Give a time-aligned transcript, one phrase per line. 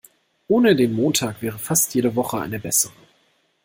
[0.47, 2.91] Ohne den Montag wäre fast jede Woche eine bessere.